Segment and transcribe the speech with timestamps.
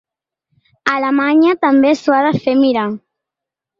[0.93, 2.87] Alemanya també s’ho ha de fer mirar.